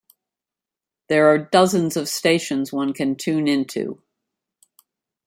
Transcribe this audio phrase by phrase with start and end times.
[1.09, 4.01] There are dozens of stations one can tune into.